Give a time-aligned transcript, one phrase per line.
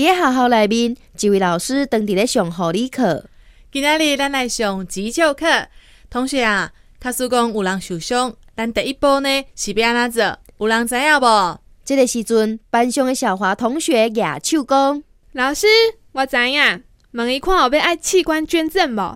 [0.00, 3.26] 伫咧学校内面，一位老师当伫咧上护理课。
[3.70, 5.66] 今仔日咱来上急救课，
[6.08, 10.24] 同学啊，假使讲有人受伤，咱第一步呢是要安怎
[10.56, 10.66] 做？
[10.66, 11.60] 有人知影无？
[11.84, 15.02] 这个时阵，班上的小华同学举手讲
[15.32, 15.66] ：“老师，
[16.12, 19.14] 我知影，问伊看后要爱器官捐赠无？”